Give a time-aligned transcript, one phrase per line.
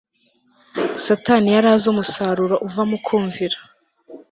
[1.05, 3.57] satani yari azi umusaruro uva mu kumvira